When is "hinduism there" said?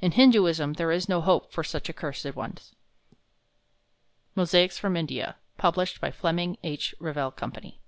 0.12-0.92